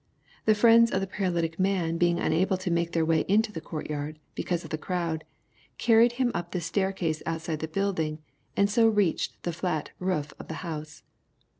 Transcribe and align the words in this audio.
The 0.45 0.55
friends 0.55 0.89
of 0.89 0.99
the 0.99 1.05
parar 1.05 1.29
lytic 1.31 1.59
man 1.59 1.99
being 1.99 2.17
unable 2.19 2.57
to 2.57 2.71
make 2.71 2.91
their 2.93 3.05
way 3.05 3.23
into 3.27 3.51
the 3.51 3.61
court 3.61 3.87
yard, 3.87 4.17
because 4.33 4.63
of 4.63 4.71
the 4.71 4.77
crowd, 4.79 5.23
carried 5.77 6.13
him 6.13 6.31
up 6.33 6.53
the 6.53 6.59
stair 6.59 6.91
case 6.91 7.21
outside 7.27 7.59
the 7.59 7.67
building, 7.67 8.17
and 8.57 8.67
so 8.67 8.87
reached 8.87 9.43
the 9.43 9.53
flat 9.53 9.91
roof 9.99 10.33
of 10.39 10.47
the 10.47 10.55
house. 10.65 11.03